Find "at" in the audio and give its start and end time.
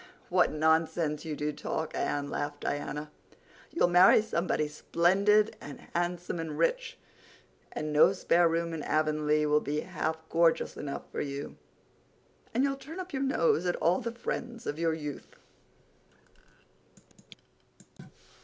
13.67-13.75